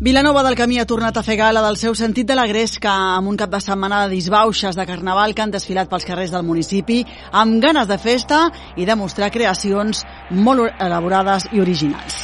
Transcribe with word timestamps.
Vilanova 0.00 0.42
del 0.42 0.56
Camí 0.58 0.80
ha 0.80 0.88
tornat 0.90 1.16
a 1.16 1.22
fer 1.22 1.36
gala 1.38 1.60
del 1.62 1.76
seu 1.78 1.94
sentit 1.94 2.26
de 2.26 2.34
la 2.34 2.48
gresca 2.50 2.90
amb 3.14 3.30
un 3.30 3.36
cap 3.38 3.50
de 3.52 3.60
setmana 3.62 4.00
de 4.02 4.16
disbauxes 4.16 4.74
de 4.74 4.86
carnaval 4.88 5.34
que 5.34 5.42
han 5.44 5.52
desfilat 5.54 5.88
pels 5.88 6.04
carrers 6.04 6.32
del 6.34 6.42
municipi 6.42 7.04
amb 7.30 7.62
ganes 7.62 7.86
de 7.86 7.98
festa 8.02 8.40
i 8.74 8.88
de 8.88 8.96
mostrar 8.98 9.30
creacions 9.30 10.02
molt 10.30 10.82
elaborades 10.82 11.46
i 11.52 11.62
originals. 11.62 12.18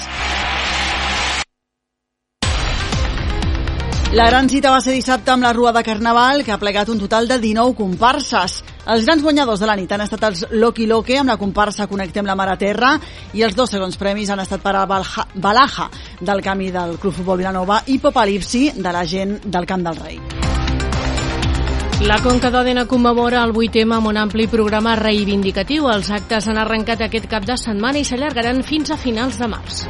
La 4.18 4.26
gran 4.26 4.48
cita 4.50 4.72
va 4.74 4.80
ser 4.82 4.96
dissabte 4.98 5.30
amb 5.30 5.46
la 5.46 5.52
Rua 5.54 5.70
de 5.70 5.84
Carnaval, 5.86 6.42
que 6.42 6.50
ha 6.50 6.58
plegat 6.58 6.88
un 6.90 6.98
total 6.98 7.28
de 7.30 7.38
19 7.38 7.76
comparses. 7.78 8.64
Els 8.88 9.04
grans 9.04 9.22
guanyadors 9.22 9.60
de 9.60 9.68
la 9.68 9.76
nit 9.76 9.90
han 9.92 10.00
estat 10.00 10.24
els 10.30 10.44
Loki 10.56 10.86
Loque 10.88 11.18
amb 11.20 11.28
la 11.28 11.36
comparsa 11.40 11.86
Connectem 11.86 12.26
la 12.26 12.36
Mar 12.38 12.48
a 12.48 12.56
Terra 12.58 12.94
i 13.36 13.44
els 13.44 13.56
dos 13.56 13.70
segons 13.70 13.98
premis 14.00 14.30
han 14.32 14.40
estat 14.40 14.62
per 14.64 14.72
a 14.76 14.86
Balja, 14.88 15.26
Balaja 15.34 15.90
del 16.20 16.40
camí 16.42 16.70
del 16.72 16.96
Club 16.98 17.14
Futbol 17.20 17.42
Vilanova 17.42 17.82
i 17.86 17.98
Popalipsi 18.00 18.70
de 18.76 18.92
la 18.92 19.04
gent 19.04 19.36
del 19.44 19.68
Camp 19.68 19.84
del 19.84 20.00
Rei. 20.00 20.20
La 22.08 22.16
Conca 22.24 22.48
d'Òdena 22.48 22.86
commemora 22.88 23.42
el 23.44 23.52
8 23.52 23.82
amb 23.84 24.08
un 24.08 24.16
ampli 24.16 24.46
programa 24.48 24.94
reivindicatiu. 24.96 25.90
Els 25.92 26.08
actes 26.10 26.48
han 26.48 26.56
arrencat 26.56 27.04
aquest 27.04 27.28
cap 27.28 27.44
de 27.44 27.58
setmana 27.60 28.00
i 28.00 28.08
s'allargaran 28.08 28.64
fins 28.64 28.90
a 28.90 28.96
finals 28.96 29.36
de 29.36 29.50
març. 29.52 29.84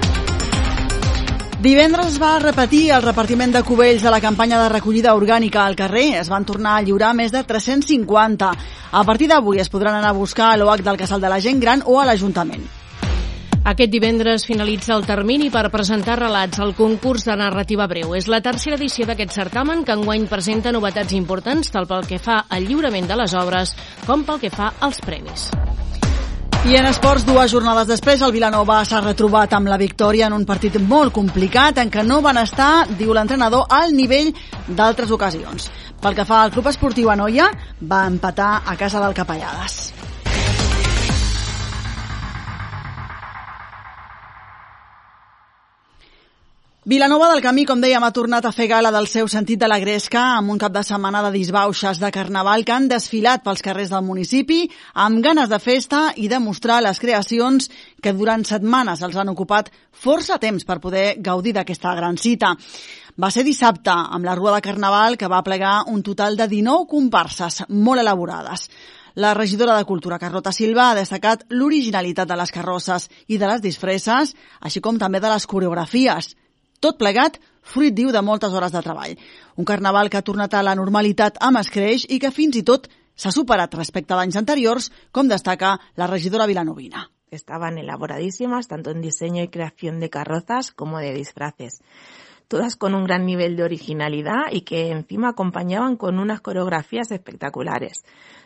Divendres 1.61 2.15
es 2.15 2.17
va 2.17 2.39
repetir 2.41 2.87
el 2.97 3.03
repartiment 3.05 3.51
de 3.53 3.61
cubells 3.61 4.01
de 4.01 4.09
la 4.09 4.21
campanya 4.25 4.63
de 4.63 4.71
recollida 4.73 5.13
orgànica 5.13 5.67
al 5.67 5.75
carrer. 5.77 6.15
Es 6.17 6.31
van 6.33 6.47
tornar 6.49 6.79
a 6.79 6.81
lliurar 6.81 7.11
més 7.13 7.35
de 7.35 7.43
350. 7.45 8.49
A 8.97 9.03
partir 9.05 9.29
d'avui 9.29 9.61
es 9.61 9.69
podran 9.69 9.99
anar 9.99 10.15
a 10.15 10.17
buscar 10.17 10.55
a 10.55 10.57
l'OH 10.57 10.81
del 10.87 10.97
Casal 10.97 11.21
de 11.21 11.29
la 11.29 11.37
Gent 11.45 11.61
Gran 11.61 11.83
o 11.85 11.99
a 12.01 12.07
l'Ajuntament. 12.09 12.65
Aquest 13.61 13.93
divendres 13.93 14.47
finalitza 14.49 14.95
el 14.97 15.05
termini 15.05 15.51
per 15.53 15.69
presentar 15.69 16.17
relats 16.17 16.63
al 16.65 16.73
concurs 16.79 17.27
de 17.29 17.37
narrativa 17.37 17.85
breu. 17.87 18.15
És 18.17 18.25
la 18.33 18.41
tercera 18.41 18.81
edició 18.81 19.05
d'aquest 19.05 19.37
certamen 19.37 19.85
que 19.85 19.93
enguany 19.93 20.25
presenta 20.33 20.73
novetats 20.73 21.13
importants 21.13 21.69
tant 21.77 21.85
pel 21.85 22.09
que 22.09 22.19
fa 22.19 22.47
al 22.49 22.65
lliurament 22.65 23.05
de 23.05 23.21
les 23.21 23.37
obres 23.37 23.77
com 24.07 24.25
pel 24.25 24.41
que 24.41 24.49
fa 24.49 24.73
als 24.81 25.05
premis. 25.05 25.51
I 26.69 26.75
en 26.77 26.85
esports, 26.85 27.23
dues 27.25 27.49
jornades 27.49 27.87
després, 27.89 28.21
el 28.21 28.35
Vilanova 28.35 28.83
s'ha 28.85 28.99
retrobat 29.01 29.55
amb 29.57 29.71
la 29.73 29.79
victòria 29.81 30.27
en 30.29 30.35
un 30.37 30.45
partit 30.45 30.77
molt 30.77 31.15
complicat 31.17 31.81
en 31.81 31.89
què 31.89 32.05
no 32.05 32.21
van 32.21 32.37
estar, 32.43 32.85
diu 32.99 33.15
l'entrenador, 33.17 33.65
al 33.73 33.97
nivell 33.97 34.29
d'altres 34.69 35.11
ocasions. 35.17 35.71
Pel 36.05 36.21
que 36.21 36.29
fa 36.29 36.43
al 36.45 36.53
Club 36.53 36.69
Esportiu 36.69 37.09
Anoia, 37.09 37.49
va 37.81 38.05
empatar 38.13 38.53
a 38.61 38.77
casa 38.77 39.01
del 39.01 39.17
Capellades. 39.17 40.10
Vilanova 46.83 47.27
del 47.29 47.43
Camí, 47.45 47.67
com 47.69 47.77
dèiem, 47.77 48.01
ha 48.01 48.09
tornat 48.17 48.47
a 48.49 48.51
fer 48.57 48.65
gala 48.71 48.89
del 48.89 49.05
seu 49.05 49.27
sentit 49.29 49.61
de 49.61 49.69
la 49.69 49.77
gresca 49.83 50.23
amb 50.39 50.55
un 50.55 50.61
cap 50.63 50.73
de 50.73 50.81
setmana 50.81 51.21
de 51.27 51.31
disbauxes 51.35 51.99
de 52.01 52.09
carnaval 52.09 52.65
que 52.65 52.73
han 52.73 52.87
desfilat 52.89 53.43
pels 53.45 53.61
carrers 53.61 53.93
del 53.93 54.07
municipi 54.07 54.63
amb 55.05 55.21
ganes 55.21 55.51
de 55.53 55.59
festa 55.61 56.01
i 56.17 56.31
de 56.33 56.39
mostrar 56.41 56.79
les 56.81 56.97
creacions 56.97 57.69
que 58.01 58.15
durant 58.17 58.47
setmanes 58.49 59.05
els 59.05 59.21
han 59.21 59.29
ocupat 59.29 59.69
força 59.93 60.41
temps 60.41 60.65
per 60.65 60.81
poder 60.81 61.21
gaudir 61.21 61.53
d'aquesta 61.53 61.93
gran 62.01 62.17
cita. 62.17 62.55
Va 63.13 63.29
ser 63.29 63.45
dissabte, 63.45 63.93
amb 63.93 64.25
la 64.25 64.41
Rua 64.41 64.57
de 64.57 64.65
Carnaval, 64.65 65.21
que 65.21 65.29
va 65.29 65.45
plegar 65.45 65.83
un 65.93 66.01
total 66.03 66.41
de 66.41 66.49
19 66.49 66.89
comparses 66.89 67.61
molt 67.69 68.01
elaborades. 68.01 68.71
La 69.21 69.35
regidora 69.35 69.77
de 69.77 69.85
Cultura, 69.85 70.19
Carlota 70.19 70.49
Silva, 70.49 70.89
ha 70.89 70.97
destacat 70.97 71.45
l'originalitat 71.51 72.29
de 72.31 72.41
les 72.41 72.57
carrosses 72.57 73.11
i 73.29 73.37
de 73.37 73.49
les 73.53 73.61
disfresses, 73.61 74.33
així 74.63 74.81
com 74.81 74.97
també 74.97 75.21
de 75.21 75.29
les 75.29 75.45
coreografies. 75.45 76.39
Tot 76.81 76.97
plegat, 76.97 77.37
fruit 77.61 77.93
diu 77.93 78.09
de 78.13 78.23
moltes 78.25 78.55
hores 78.57 78.73
de 78.73 78.81
treball. 78.81 79.19
Un 79.61 79.69
carnaval 79.69 80.09
que 80.09 80.17
ha 80.17 80.25
tornat 80.25 80.55
a 80.57 80.63
la 80.65 80.75
normalitat 80.79 81.37
amb 81.45 81.61
escreix 81.61 82.07
i 82.09 82.19
que 82.19 82.33
fins 82.33 82.57
i 82.57 82.65
tot 82.65 82.89
s'ha 83.15 83.33
superat 83.37 83.77
respecte 83.77 84.17
a 84.17 84.21
anys 84.25 84.39
anteriors, 84.41 84.89
com 85.13 85.29
destaca 85.29 85.77
la 86.01 86.09
regidora 86.09 86.49
vilanovina. 86.49 87.11
Estaban 87.31 87.77
elaboradísimas 87.79 88.67
tanto 88.67 88.91
en 88.91 89.03
diseño 89.03 89.43
y 89.43 89.49
creación 89.49 90.01
de 90.01 90.09
carrozas 90.09 90.73
como 90.73 90.99
de 90.99 91.13
disfraces 91.13 91.83
todas 92.51 92.75
con 92.75 92.97
un 92.97 93.05
gran 93.05 93.27
nivel 93.27 93.55
de 93.55 93.63
originalidad 93.63 94.51
y 94.51 94.63
que 94.63 94.91
encima 94.91 95.29
acompañaban 95.29 95.95
con 95.95 96.19
unas 96.19 96.41
coreografías 96.41 97.13
espectaculares. 97.13 98.03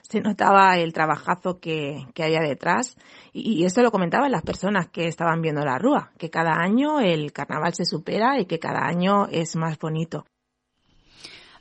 Se 0.09 0.21
notaba 0.21 0.77
el 0.79 0.93
trabajazo 0.93 1.59
que, 1.59 2.07
que 2.15 2.25
había 2.25 2.41
detrás 2.41 2.97
y, 3.33 3.61
y, 3.61 3.65
esto 3.65 3.83
lo 3.83 3.91
comentaban 3.91 4.31
las 4.31 4.43
personas 4.43 4.89
que 4.89 5.09
estaban 5.09 5.41
viendo 5.41 5.65
la 5.65 5.79
rúa, 5.79 6.13
que 6.19 6.31
cada 6.31 6.53
año 6.61 7.01
el 7.01 7.33
carnaval 7.33 7.75
se 7.75 7.85
supera 7.85 8.39
y 8.39 8.47
que 8.47 8.59
cada 8.59 8.87
año 8.87 9.27
es 9.31 9.57
más 9.57 9.79
bonito. 9.79 10.25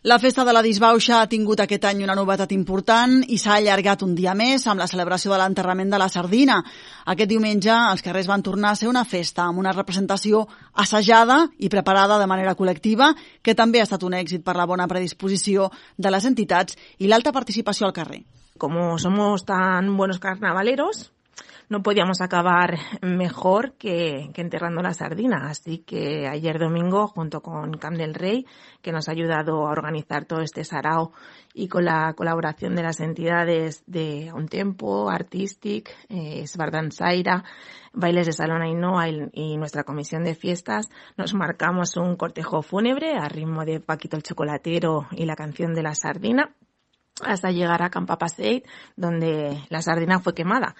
La 0.03 0.19
festa 0.19 0.43
de 0.43 0.51
la 0.51 0.61
disbauxa 0.61 1.21
ha 1.21 1.27
tingut 1.31 1.61
aquest 1.63 1.85
any 1.87 2.01
una 2.03 2.15
novetat 2.19 2.51
important 2.51 3.21
i 3.31 3.37
s'ha 3.39 3.53
allargat 3.55 4.01
un 4.03 4.17
dia 4.17 4.33
més 4.35 4.65
amb 4.67 4.83
la 4.83 4.87
celebració 4.91 5.31
de 5.31 5.37
l'enterrament 5.39 5.93
de 5.93 5.99
la 6.01 6.09
sardina. 6.11 6.57
Aquest 7.13 7.31
diumenge 7.31 7.71
els 7.71 8.03
carrers 8.03 8.27
van 8.27 8.43
tornar 8.43 8.73
a 8.73 8.79
ser 8.81 8.89
una 8.91 9.05
festa 9.07 9.45
amb 9.45 9.63
una 9.63 9.71
representació 9.71 10.41
assajada 10.73 11.45
i 11.55 11.71
preparada 11.71 12.19
de 12.19 12.27
manera 12.27 12.57
col·lectiva, 12.59 13.13
que 13.41 13.55
també 13.55 13.79
ha 13.79 13.87
estat 13.87 14.03
un 14.03 14.19
èxit 14.19 14.43
per 14.43 14.57
la 14.59 14.67
bona 14.67 14.89
predisposició 14.91 15.69
de 15.95 16.11
les 16.11 16.27
entitats 16.27 16.75
i 16.99 17.07
l'alta 17.07 17.31
participació 17.31 17.87
al 17.87 17.95
carrer. 17.95 18.25
Como 18.59 18.99
somos 18.99 19.47
tan 19.47 19.95
buenos 19.95 20.19
carnavaleros, 20.19 21.13
no 21.73 21.81
podíamos 21.81 22.21
acabar 22.21 22.77
mejor 23.01 23.73
que, 23.79 24.29
enterrando 24.35 24.83
la 24.83 24.93
sardina. 24.93 25.49
Así 25.49 25.79
que 25.79 26.27
ayer 26.27 26.59
domingo, 26.59 27.07
junto 27.07 27.41
con 27.41 27.73
Camp 27.79 27.97
del 27.97 28.13
Rey, 28.13 28.45
que 28.83 28.91
nos 28.91 29.09
ha 29.09 29.13
ayudado 29.13 29.65
a 29.65 29.71
organizar 29.71 30.25
todo 30.25 30.41
este 30.41 30.63
sarao 30.63 31.13
y 31.51 31.67
con 31.69 31.85
la 31.85 32.13
colaboración 32.13 32.75
de 32.75 32.83
las 32.83 32.99
entidades 32.99 33.83
de 33.87 34.31
Un 34.31 34.49
Tempo, 34.49 35.09
Artistic, 35.09 35.89
eh, 36.09 36.45
Svardanzaira, 36.45 37.43
Bailes 37.91 38.27
de 38.27 38.33
Salón 38.33 38.61
Ainhoa 38.61 39.09
y, 39.09 39.29
y 39.33 39.57
nuestra 39.57 39.83
comisión 39.83 40.23
de 40.23 40.35
fiestas, 40.35 40.89
nos 41.17 41.33
marcamos 41.33 41.97
un 41.97 42.15
cortejo 42.17 42.61
fúnebre 42.61 43.15
a 43.17 43.27
ritmo 43.29 43.65
de 43.65 43.79
Paquito 43.79 44.15
el 44.15 44.21
Chocolatero 44.21 45.07
y 45.09 45.25
la 45.25 45.35
canción 45.35 45.73
de 45.73 45.81
la 45.81 45.95
sardina 45.95 46.53
hasta 47.23 47.51
llegar 47.51 47.81
a 47.81 47.89
Campapaseit, 47.89 48.65
donde 48.95 49.59
la 49.69 49.81
sardina 49.81 50.19
fue 50.19 50.33
quemada 50.33 50.75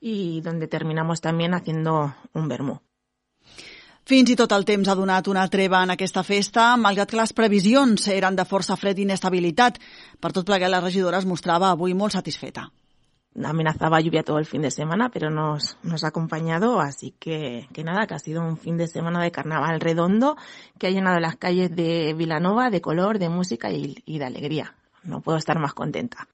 y 0.00 0.40
donde 0.40 0.68
terminamos 0.68 1.20
también 1.20 1.54
haciendo 1.54 2.14
un 2.34 2.48
vermú. 2.48 2.80
Fins 4.08 4.30
i 4.32 4.38
tot 4.40 4.52
el 4.56 4.64
temps 4.64 4.88
ha 4.88 4.94
donat 4.96 5.26
una 5.28 5.42
treva 5.52 5.82
en 5.84 5.90
aquesta 5.92 6.22
festa, 6.24 6.70
malgrat 6.80 7.10
que 7.10 7.18
les 7.18 7.34
previsions 7.36 8.06
eren 8.08 8.38
de 8.38 8.46
força 8.48 8.76
fred 8.80 8.96
i 8.96 9.04
inestabilitat. 9.04 9.76
Per 10.16 10.30
tot 10.32 10.46
plegat, 10.48 10.72
la 10.72 10.80
regidora 10.80 11.20
es 11.20 11.26
mostrava 11.28 11.68
avui 11.74 11.92
molt 11.92 12.16
satisfeta. 12.16 12.70
Amenazaba 13.44 14.00
lluvia 14.00 14.22
todo 14.22 14.38
el 14.38 14.46
fin 14.46 14.62
de 14.62 14.70
semana, 14.70 15.10
pero 15.10 15.28
nos, 15.28 15.76
nos 15.82 16.04
ha 16.04 16.08
acompañado, 16.08 16.80
así 16.80 17.14
que, 17.18 17.68
que 17.74 17.84
nada, 17.84 18.06
que 18.06 18.14
ha 18.14 18.18
sido 18.18 18.40
un 18.40 18.56
fin 18.56 18.78
de 18.78 18.88
semana 18.88 19.22
de 19.22 19.30
carnaval 19.30 19.78
redondo 19.78 20.38
que 20.78 20.86
ha 20.86 20.90
llenado 20.90 21.20
las 21.20 21.36
calles 21.36 21.76
de 21.76 22.14
Vilanova 22.14 22.70
de 22.70 22.80
color, 22.80 23.18
de 23.18 23.28
música 23.28 23.70
y, 23.70 24.02
y 24.06 24.18
de 24.18 24.24
alegría. 24.24 24.74
No 25.02 25.20
puedo 25.20 25.36
estar 25.36 25.58
más 25.58 25.74
contenta. 25.74 26.28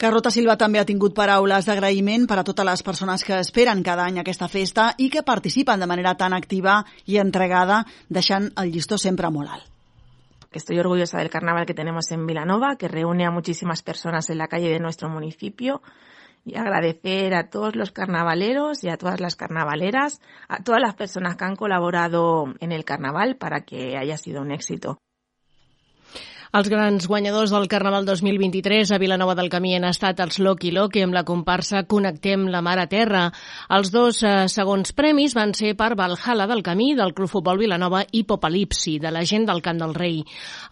Carlota 0.00 0.30
Silva 0.32 0.54
també 0.56 0.80
ha 0.80 0.86
tingut 0.88 1.12
paraules 1.12 1.66
d'agraïment 1.68 2.22
per 2.24 2.38
a 2.40 2.42
totes 2.48 2.64
les 2.64 2.82
persones 2.82 3.20
que 3.20 3.36
esperen 3.36 3.82
cada 3.84 4.06
any 4.08 4.16
aquesta 4.22 4.46
festa 4.48 4.86
i 4.96 5.10
que 5.12 5.22
participen 5.22 5.82
de 5.84 5.88
manera 5.90 6.14
tan 6.16 6.32
activa 6.32 6.78
i 7.04 7.18
entregada, 7.20 7.82
deixant 8.08 8.46
el 8.62 8.72
llistó 8.72 8.96
sempre 8.96 9.28
molt 9.28 9.52
alt. 9.52 9.66
Estoy 10.56 10.80
orgullosa 10.80 11.18
del 11.18 11.28
carnaval 11.28 11.66
que 11.66 11.76
tenemos 11.76 12.10
en 12.12 12.24
Vilanova, 12.26 12.76
que 12.78 12.88
reúne 12.88 13.26
a 13.26 13.30
muchísimas 13.30 13.82
personas 13.82 14.30
en 14.30 14.38
la 14.38 14.48
calle 14.48 14.70
de 14.70 14.80
nuestro 14.80 15.10
municipio 15.10 15.82
y 16.46 16.56
agradecer 16.56 17.34
a 17.34 17.50
todos 17.50 17.76
los 17.76 17.92
carnavaleros 17.92 18.82
y 18.82 18.88
a 18.88 18.96
todas 18.96 19.20
las 19.20 19.36
carnavaleras, 19.36 20.22
a 20.48 20.62
todas 20.64 20.80
las 20.80 20.94
personas 20.94 21.36
que 21.36 21.44
han 21.44 21.56
colaborado 21.56 22.46
en 22.60 22.72
el 22.72 22.86
carnaval 22.86 23.36
para 23.36 23.66
que 23.66 23.98
haya 23.98 24.16
sido 24.16 24.40
un 24.40 24.50
éxito. 24.50 24.96
Els 26.50 26.66
grans 26.66 27.04
guanyadors 27.06 27.52
del 27.54 27.68
Carnaval 27.70 28.02
2023 28.08 28.90
a 28.90 28.96
Vilanova 28.98 29.36
del 29.38 29.46
Camí 29.52 29.76
han 29.76 29.84
estat 29.86 30.18
els 30.18 30.40
Loki 30.42 30.72
Loki 30.74 31.04
amb 31.06 31.14
la 31.14 31.22
comparsa 31.22 31.84
Connectem 31.86 32.48
la 32.50 32.58
Mar 32.58 32.74
a 32.82 32.88
Terra. 32.90 33.20
Els 33.76 33.92
dos 33.94 34.18
eh, 34.26 34.48
segons 34.50 34.90
premis 34.98 35.36
van 35.38 35.54
ser 35.54 35.76
per 35.78 35.92
Valhalla 35.94 36.48
del 36.50 36.64
Camí, 36.66 36.88
del 36.98 37.14
Club 37.14 37.30
Futbol 37.30 37.60
Vilanova 37.62 38.00
i 38.10 38.24
Popalipsi, 38.26 38.96
de 38.98 39.12
la 39.14 39.22
gent 39.22 39.46
del 39.46 39.62
Camp 39.62 39.78
del 39.78 39.94
Rei. 39.94 40.24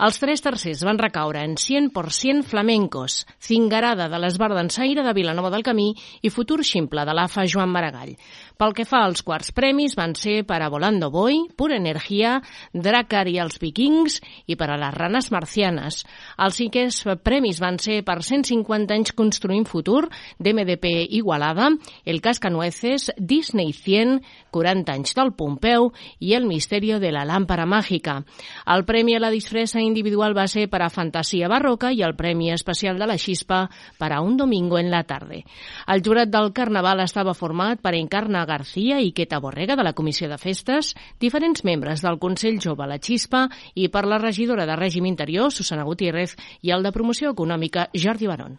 Els 0.03 0.19
tres 0.19 0.43
tercers 0.43 0.83
van 0.83 0.99
recaure 0.99 1.45
en 1.47 1.55
100% 1.55 2.43
flamencos, 2.51 3.21
Cingarada 3.39 4.11
de 4.11 4.19
l'Esbar 4.19 4.51
d'Ensaire 4.57 5.07
de 5.07 5.15
Vilanova 5.15 5.55
del 5.55 5.63
Camí 5.63 5.93
i 6.27 6.35
Futur 6.35 6.65
Ximple 6.67 7.07
de 7.07 7.15
l'AFA 7.15 7.47
Joan 7.47 7.71
Maragall. 7.71 8.17
Pel 8.59 8.75
que 8.75 8.83
fa 8.83 9.05
als 9.07 9.23
quarts 9.23 9.55
premis 9.55 9.95
van 9.95 10.19
ser 10.19 10.41
per 10.43 10.59
a 10.59 10.73
Volando 10.75 11.13
Boy, 11.15 11.45
Pura 11.55 11.79
Energia, 11.79 12.41
Dracar 12.75 13.29
i 13.31 13.39
els 13.39 13.63
Vikings 13.63 14.19
i 14.51 14.59
per 14.59 14.73
a 14.75 14.83
les 14.83 14.99
Ranes 14.99 15.31
Marcials 15.31 15.68
valencianes. 15.69 16.05
Els 16.39 16.57
cinquers 16.59 17.03
premis 17.25 17.61
van 17.61 17.79
ser 17.79 18.03
per 18.05 18.23
150 18.23 18.95
anys 18.95 19.13
construint 19.13 19.67
futur, 19.67 20.09
d'MDP 20.39 21.09
Igualada, 21.19 21.71
El 22.05 22.21
Cascanueces, 22.21 23.13
Disney 23.19 23.73
100, 23.73 24.23
40 24.51 24.93
anys 24.93 25.15
del 25.15 25.33
Pompeu 25.33 25.93
i 26.21 26.35
El 26.35 26.47
Misterio 26.47 26.99
de 27.01 27.13
la 27.13 27.25
Lámpara 27.25 27.67
Màgica. 27.67 28.23
El 28.67 28.85
premi 28.85 29.17
a 29.17 29.21
la 29.21 29.31
disfressa 29.31 29.81
individual 29.81 30.37
va 30.37 30.47
ser 30.47 30.69
per 30.69 30.83
a 30.83 30.91
Fantasia 30.91 31.49
Barroca 31.49 31.93
i 31.93 32.03
el 32.03 32.17
premi 32.17 32.53
especial 32.53 32.99
de 32.99 33.07
la 33.07 33.19
Xispa 33.19 33.69
per 33.99 34.13
a 34.13 34.21
Un 34.21 34.37
Domingo 34.37 34.79
en 34.79 34.91
la 34.91 35.05
Tarde. 35.05 35.45
El 35.87 36.03
jurat 36.03 36.31
del 36.31 36.53
Carnaval 36.53 37.01
estava 37.01 37.35
format 37.35 37.81
per 37.83 37.95
Encarna 37.95 38.45
García 38.47 39.01
i 39.01 39.13
Queta 39.13 39.41
Borrega 39.41 39.77
de 39.77 39.85
la 39.85 39.93
Comissió 39.93 40.29
de 40.29 40.39
Festes, 40.39 40.95
diferents 41.21 41.65
membres 41.65 42.03
del 42.03 42.19
Consell 42.19 42.61
Jove 42.63 42.87
La 42.87 42.99
Xispa 42.99 43.47
i 43.75 43.89
per 43.89 44.07
la 44.07 44.19
regidora 44.19 44.67
de 44.67 44.77
Règim 44.79 45.07
Interior, 45.07 45.51
Susana 45.59 45.87
Gutiérrez, 45.89 46.39
i 46.63 46.73
el 46.73 46.87
de 46.87 46.95
Promoció 46.95 47.35
Econòmica, 47.35 47.91
Jordi 48.07 48.31
Barón. 48.31 48.59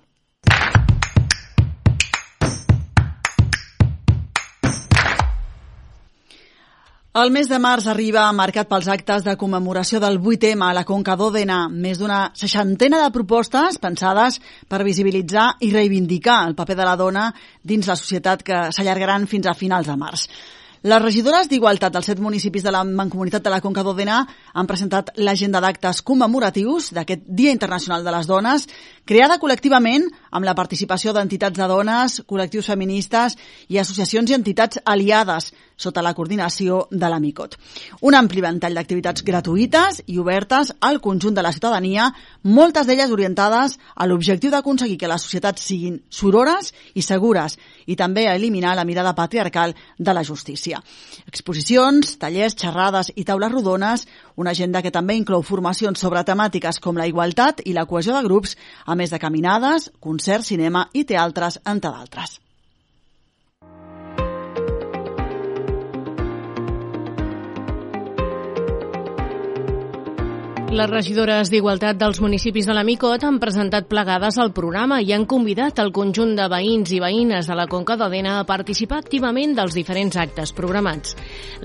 El 7.19 7.31
mes 7.33 7.47
de 7.49 7.57
març 7.57 7.87
arriba 7.89 8.21
marcat 8.37 8.67
pels 8.69 8.85
actes 8.93 9.23
de 9.25 9.33
commemoració 9.41 9.97
del 9.99 10.19
8M 10.21 10.61
a 10.61 10.75
la 10.77 10.83
Conca 10.85 11.15
d'Òdena, 11.17 11.57
més 11.67 11.97
d'una 11.97 12.19
seixantena 12.37 12.99
de 13.01 13.09
propostes 13.15 13.79
pensades 13.81 14.37
per 14.69 14.85
visibilitzar 14.85 15.47
i 15.65 15.71
reivindicar 15.73 16.37
el 16.45 16.53
paper 16.55 16.77
de 16.77 16.85
la 16.85 16.95
dona 17.01 17.25
dins 17.73 17.89
la 17.89 17.97
societat 17.97 18.45
que 18.45 18.61
s'allargaran 18.71 19.25
fins 19.27 19.49
a 19.49 19.57
finals 19.57 19.89
de 19.89 19.97
març. 19.97 20.27
Les 20.81 21.01
regidores 21.03 21.49
d'Igualtat 21.51 21.91
dels 21.91 22.05
set 22.07 22.19
municipis 22.23 22.63
de 22.63 22.71
la 22.71 22.85
Mancomunitat 22.87 23.43
de 23.43 23.51
la 23.51 23.59
Conca 23.59 23.83
d'Òdena 23.83 24.21
han 24.53 24.67
presentat 24.67 25.09
l'agenda 25.19 25.59
d'actes 25.59 25.99
commemoratius 26.07 26.93
d'aquest 26.95 27.25
Dia 27.27 27.51
Internacional 27.51 28.05
de 28.05 28.13
les 28.15 28.29
Dones, 28.29 28.63
creada 29.03 29.41
col·lectivament 29.41 30.07
amb 30.31 30.47
la 30.47 30.55
participació 30.55 31.11
d'entitats 31.11 31.59
de 31.59 31.67
dones, 31.67 32.21
col·lectius 32.23 32.71
feministes 32.71 33.35
i 33.67 33.75
associacions 33.77 34.31
i 34.31 34.37
entitats 34.39 34.79
aliades 34.85 35.51
sota 35.79 36.03
la 36.03 36.13
coordinació 36.13 36.81
de 36.91 37.09
l'AMICOT. 37.09 37.55
Un 38.03 38.17
ampli 38.19 38.43
ventall 38.43 38.75
d'activitats 38.75 39.23
gratuïtes 39.25 40.01
i 40.11 40.19
obertes 40.19 40.73
al 40.85 40.99
conjunt 40.99 41.37
de 41.37 41.45
la 41.45 41.53
ciutadania, 41.55 42.09
moltes 42.43 42.87
d'elles 42.87 43.13
orientades 43.15 43.77
a 43.95 44.07
l'objectiu 44.07 44.51
d'aconseguir 44.51 44.97
que 44.99 45.11
les 45.11 45.23
societats 45.23 45.63
siguin 45.71 46.01
sorores 46.09 46.73
i 46.99 47.05
segures 47.05 47.55
i 47.87 47.95
també 47.95 48.27
a 48.27 48.35
eliminar 48.35 48.75
la 48.75 48.85
mirada 48.85 49.15
patriarcal 49.15 49.75
de 49.97 50.13
la 50.13 50.23
justícia. 50.23 50.83
Exposicions, 51.27 52.17
tallers, 52.19 52.57
xerrades 52.59 53.13
i 53.15 53.23
taules 53.23 53.51
rodones, 53.51 54.05
una 54.35 54.51
agenda 54.51 54.83
que 54.83 54.91
també 54.91 55.15
inclou 55.15 55.43
formacions 55.43 55.99
sobre 55.99 56.25
temàtiques 56.27 56.81
com 56.83 56.99
la 56.99 57.07
igualtat 57.07 57.63
i 57.65 57.73
la 57.73 57.87
cohesió 57.87 58.17
de 58.17 58.25
grups, 58.27 58.57
a 58.85 58.95
més 58.99 59.15
de 59.15 59.19
caminades, 59.19 59.91
concerts, 59.99 60.51
cinema 60.51 60.89
i 60.93 61.05
teatres, 61.07 61.61
entre 61.65 61.95
d'altres. 61.95 62.39
Les 70.69 70.85
regidores 70.85 71.49
d'Igualtat 71.49 71.97
dels 71.97 72.19
municipis 72.21 72.67
de 72.69 72.73
la 72.77 72.83
Micot 72.85 73.23
han 73.25 73.39
presentat 73.41 73.87
plegades 73.89 74.35
al 74.37 74.51
programa 74.53 74.99
i 75.01 75.15
han 75.15 75.23
convidat 75.25 75.79
el 75.81 75.89
conjunt 75.95 76.35
de 76.37 76.45
veïns 76.51 76.91
i 76.93 76.99
veïnes 77.01 77.49
de 77.49 77.55
la 77.57 77.65
Conca 77.71 77.95
d'Odena 77.97 78.35
a 78.37 78.43
participar 78.45 78.99
activament 79.01 79.55
dels 79.57 79.73
diferents 79.73 80.19
actes 80.21 80.53
programats. 80.53 81.15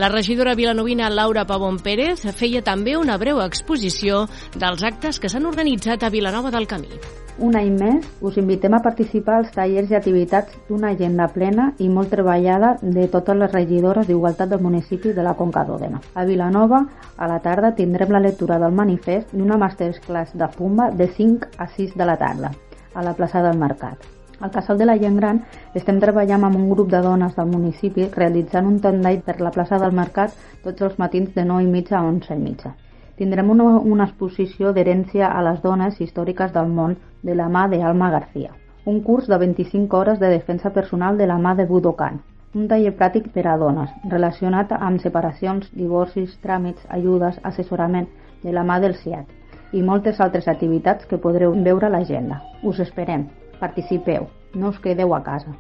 La 0.01 0.09
regidora 0.09 0.55
vilanovina 0.57 1.11
Laura 1.13 1.45
Pavón 1.45 1.83
Pérez 1.85 2.25
feia 2.33 2.65
també 2.65 2.97
una 2.97 3.19
breu 3.21 3.43
exposició 3.45 4.25
dels 4.57 4.87
actes 4.89 5.21
que 5.21 5.29
s'han 5.29 5.53
organitzat 5.53 6.03
a 6.03 6.13
Vilanova 6.15 6.55
del 6.55 6.67
Camí. 6.67 7.24
Un 7.43 7.57
any 7.59 7.73
més 7.75 8.05
us 8.23 8.37
invitem 8.39 8.77
a 8.77 8.79
participar 8.83 9.41
als 9.41 9.49
tallers 9.57 9.91
i 9.91 9.97
activitats 9.99 10.55
d'una 10.69 10.93
agenda 10.95 11.27
plena 11.35 11.65
i 11.83 11.89
molt 11.91 12.13
treballada 12.15 12.77
de 12.81 13.09
totes 13.11 13.35
les 13.41 13.51
regidores 13.51 14.07
d'Igualtat 14.07 14.53
del 14.53 14.63
municipi 14.63 15.11
de 15.17 15.25
la 15.27 15.33
Conca 15.35 15.65
d'Òdena. 15.67 15.99
A 16.15 16.25
Vilanova, 16.29 16.85
a 17.17 17.27
la 17.27 17.41
tarda, 17.43 17.73
tindrem 17.75 18.15
la 18.15 18.23
lectura 18.23 18.61
del 18.63 18.79
manifest 18.79 19.35
i 19.35 19.43
una 19.43 19.59
masterclass 19.59 20.37
de 20.39 20.49
Pumba 20.57 20.93
de 20.93 21.09
5 21.17 21.51
a 21.59 21.67
6 21.67 21.97
de 21.99 22.07
la 22.07 22.17
tarda, 22.23 22.53
a 22.95 23.03
la 23.03 23.17
plaça 23.19 23.43
del 23.43 23.59
Mercat. 23.59 24.07
Al 24.39 24.55
Casal 24.55 24.79
de 24.79 24.87
la 24.87 24.99
Gent 24.99 25.19
Gran 25.19 25.43
estem 25.75 25.99
treballant 25.99 26.47
amb 26.47 26.63
un 26.63 26.71
grup 26.71 26.95
de 26.95 27.03
dones 27.03 27.35
del 27.35 27.51
municipi 27.51 28.07
realitzant 28.15 28.71
un 28.71 28.79
tendall 28.79 29.23
per 29.27 29.41
la 29.41 29.51
plaça 29.51 29.83
del 29.83 29.95
Mercat 29.95 30.39
tots 30.63 30.87
els 30.87 30.99
matins 31.03 31.35
de 31.35 31.51
9 31.51 31.67
i 31.67 31.71
mitja 31.79 31.99
a 31.99 32.07
11 32.07 32.35
i 32.35 32.43
mitja. 32.47 32.77
Tindrem 33.17 33.51
una, 33.51 33.65
una 33.79 34.07
exposició 34.09 34.73
d'herència 34.75 35.29
a 35.31 35.43
les 35.47 35.61
dones 35.63 36.01
històriques 36.01 36.53
del 36.55 36.71
món 36.79 36.97
de 37.23 37.35
la 37.39 37.49
mà 37.49 37.69
d'Alma 37.71 38.11
García. 38.11 38.51
Un 38.85 39.01
curs 39.01 39.29
de 39.31 39.39
25 39.39 39.99
hores 39.99 40.19
de 40.19 40.31
defensa 40.33 40.73
personal 40.73 41.17
de 41.19 41.29
la 41.31 41.39
mà 41.39 41.55
de 41.55 41.67
Budokan. 41.67 42.21
Un 42.55 42.67
taller 42.69 42.93
pràctic 42.99 43.31
per 43.35 43.47
a 43.51 43.57
dones, 43.59 43.91
relacionat 44.11 44.75
amb 44.79 45.01
separacions, 45.03 45.71
divorcis, 45.73 46.35
tràmits, 46.43 46.83
ajudes, 46.99 47.39
assessorament 47.43 48.11
de 48.43 48.53
la 48.53 48.67
mà 48.67 48.81
del 48.83 48.95
CIAT 48.95 49.31
i 49.75 49.83
moltes 49.83 50.21
altres 50.21 50.47
activitats 50.49 51.07
que 51.11 51.19
podreu 51.19 51.55
veure 51.69 51.87
a 51.87 51.95
l'agenda. 51.95 52.41
Us 52.63 52.83
esperem. 52.85 53.29
Participeu. 53.61 54.29
No 54.55 54.75
us 54.75 54.79
quedeu 54.79 55.15
a 55.15 55.23
casa. 55.23 55.55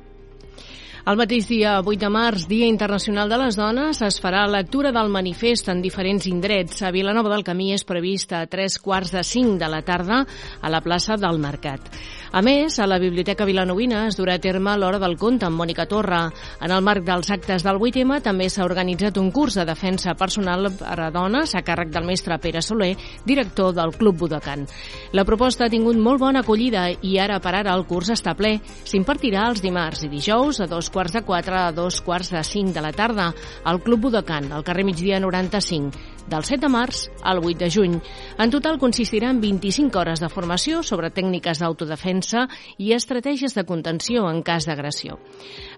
El 1.04 1.18
mateix 1.20 1.44
dia 1.50 1.74
8 1.84 2.00
de 2.00 2.08
març, 2.08 2.46
Dia 2.48 2.64
Internacional 2.64 3.28
de 3.28 3.36
les 3.36 3.58
Dones, 3.60 3.98
es 4.06 4.16
farà 4.24 4.46
lectura 4.48 4.88
del 4.88 5.10
manifest 5.12 5.68
en 5.68 5.82
diferents 5.84 6.24
indrets. 6.30 6.80
A 6.80 6.88
Vilanova 6.94 7.28
del 7.28 7.44
Camí 7.44 7.74
és 7.74 7.84
prevista 7.84 8.38
a 8.40 8.48
tres 8.48 8.78
quarts 8.80 9.12
de 9.12 9.20
cinc 9.20 9.58
de 9.60 9.68
la 9.68 9.82
tarda 9.84 10.22
a 10.24 10.70
la 10.72 10.80
plaça 10.80 11.18
del 11.20 11.36
Mercat. 11.42 11.90
A 12.32 12.40
més, 12.42 12.78
a 12.80 12.86
la 12.88 12.96
Biblioteca 12.98 13.44
Vilanovina 13.44 14.06
es 14.08 14.16
durà 14.16 14.38
a 14.38 14.40
terme 14.42 14.72
l'Hora 14.80 14.98
del 14.98 15.18
Conte 15.20 15.44
amb 15.44 15.60
Mònica 15.60 15.84
Torra. 15.86 16.22
En 16.64 16.72
el 16.72 16.80
marc 16.82 17.04
dels 17.04 17.28
actes 17.30 17.62
del 17.62 17.76
8M 17.76 18.22
també 18.24 18.48
s'ha 18.48 18.64
organitzat 18.64 19.20
un 19.20 19.28
curs 19.30 19.60
de 19.60 19.68
defensa 19.68 20.16
personal 20.16 20.70
per 20.72 20.96
a 21.04 21.10
dones 21.12 21.52
a 21.54 21.62
càrrec 21.62 21.92
del 21.92 22.08
mestre 22.08 22.40
Pere 22.40 22.64
Soler, 22.64 22.96
director 23.28 23.76
del 23.76 23.92
Club 23.92 24.24
Budokan. 24.24 24.64
La 25.12 25.26
proposta 25.28 25.68
ha 25.68 25.70
tingut 25.70 26.00
molt 26.00 26.24
bona 26.24 26.40
acollida 26.40 26.88
i 26.96 27.18
ara 27.20 27.38
per 27.44 27.54
ara 27.60 27.76
el 27.76 27.84
curs 27.86 28.10
està 28.16 28.34
ple. 28.34 28.56
S'impartirà 28.88 29.44
els 29.52 29.60
dimarts 29.62 30.08
i 30.08 30.10
dijous 30.10 30.64
a 30.64 30.66
dos 30.66 30.90
quarts 30.94 31.12
de 31.12 31.24
quatre 31.26 31.58
a 31.58 31.72
dos 31.74 31.98
quarts 32.06 32.30
de 32.30 32.44
cinc 32.46 32.70
de 32.74 32.82
la 32.84 32.92
tarda 32.94 33.32
al 33.66 33.82
Club 33.82 34.06
Budokan, 34.06 34.52
al 34.54 34.62
carrer 34.62 34.84
Migdia 34.86 35.18
95 35.18 36.13
del 36.30 36.44
7 36.44 36.60
de 36.64 36.70
març 36.72 37.08
al 37.22 37.40
8 37.42 37.58
de 37.58 37.68
juny. 37.70 37.98
En 38.38 38.50
total 38.50 38.78
consistirà 38.80 39.30
en 39.30 39.40
25 39.42 39.98
hores 39.98 40.22
de 40.22 40.30
formació 40.32 40.82
sobre 40.82 41.10
tècniques 41.12 41.60
d'autodefensa 41.60 42.46
i 42.78 42.92
estratègies 42.96 43.54
de 43.54 43.64
contenció 43.68 44.24
en 44.30 44.42
cas 44.42 44.66
d'agressió. 44.68 45.18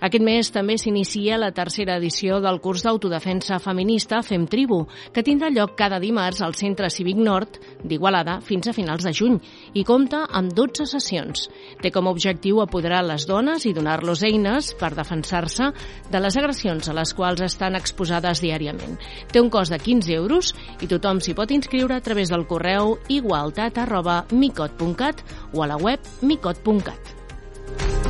Aquest 0.00 0.24
mes 0.24 0.50
també 0.52 0.76
s'inicia 0.78 1.38
la 1.40 1.52
tercera 1.56 1.96
edició 1.96 2.40
del 2.44 2.60
curs 2.60 2.84
d'autodefensa 2.84 3.58
feminista 3.58 4.22
Fem 4.22 4.46
Tribu, 4.46 4.84
que 5.12 5.24
tindrà 5.26 5.50
lloc 5.50 5.74
cada 5.76 6.00
dimarts 6.00 6.42
al 6.44 6.54
Centre 6.54 6.90
Cívic 6.90 7.16
Nord 7.16 7.58
d'Igualada 7.82 8.40
fins 8.44 8.68
a 8.68 8.76
finals 8.76 9.04
de 9.06 9.12
juny 9.16 9.40
i 9.74 9.84
compta 9.84 10.24
amb 10.30 10.52
12 10.54 10.86
sessions. 10.86 11.48
Té 11.82 11.90
com 11.90 12.06
a 12.06 12.14
objectiu 12.14 12.60
apoderar 12.62 13.02
les 13.06 13.26
dones 13.26 13.66
i 13.66 13.74
donar-los 13.74 14.22
eines 14.26 14.72
per 14.78 14.94
defensar-se 14.94 15.72
de 16.12 16.20
les 16.22 16.36
agressions 16.36 16.88
a 16.88 16.94
les 16.96 17.12
quals 17.16 17.42
estan 17.46 17.76
exposades 17.78 18.42
diàriament. 18.44 18.98
Té 19.32 19.40
un 19.42 19.50
cost 19.50 19.72
de 19.72 19.80
15 19.82 20.12
euros 20.14 20.35
euros 20.36 20.54
i 20.84 20.88
tothom 20.90 21.20
s'hi 21.20 21.34
pot 21.34 21.52
inscriure 21.54 21.96
a 21.96 22.04
través 22.04 22.32
del 22.32 22.46
correu 22.46 22.96
igualtat 23.08 23.78
arroba 23.78 24.24
micot.cat 24.30 25.22
o 25.52 25.62
a 25.62 25.70
la 25.72 25.76
web 25.76 26.00
micot.cat. 26.22 28.05